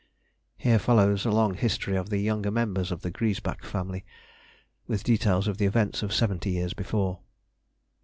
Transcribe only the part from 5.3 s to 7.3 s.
of the events of seventy years before.